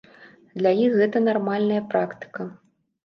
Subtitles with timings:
[0.61, 2.51] Для іх гэта нармальная практыка.